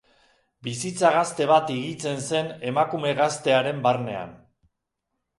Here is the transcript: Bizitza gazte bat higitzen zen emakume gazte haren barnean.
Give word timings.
Bizitza 0.67 1.09
gazte 1.15 1.45
bat 1.51 1.67
higitzen 1.73 2.17
zen 2.29 2.49
emakume 2.69 3.11
gazte 3.19 3.53
haren 3.59 3.83
barnean. 3.85 4.33